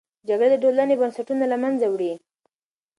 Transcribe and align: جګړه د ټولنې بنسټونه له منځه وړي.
جګړه 0.27 0.47
د 0.51 0.55
ټولنې 0.63 0.95
بنسټونه 1.01 1.45
له 1.51 1.57
منځه 1.63 1.85
وړي. 1.89 2.13